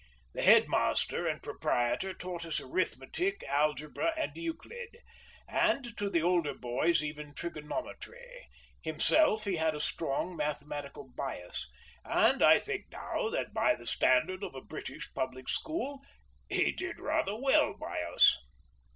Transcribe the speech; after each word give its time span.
The 0.33 0.41
head 0.41 0.67
master 0.67 1.27
and 1.27 1.43
proprietor 1.43 2.11
taught 2.11 2.43
us 2.43 2.59
arithmetic, 2.59 3.43
algebra, 3.43 4.15
and 4.17 4.35
Euclid, 4.35 4.97
and 5.47 5.95
to 5.95 6.09
the 6.09 6.23
older 6.23 6.55
boys 6.55 7.03
even 7.03 7.35
trigonometry, 7.35 8.47
himself; 8.81 9.43
he 9.43 9.57
had 9.57 9.75
a 9.75 9.79
strong 9.79 10.35
mathematical 10.35 11.03
bias, 11.15 11.69
and 12.03 12.41
I 12.43 12.57
think 12.57 12.85
now 12.89 13.29
that 13.29 13.53
by 13.53 13.75
the 13.75 13.85
standard 13.85 14.41
of 14.43 14.55
a 14.55 14.61
British 14.61 15.13
public 15.13 15.47
school 15.47 15.99
he 16.49 16.71
did 16.71 16.99
rather 16.99 17.35
well 17.39 17.75
by 17.75 18.01
us. 18.01 18.39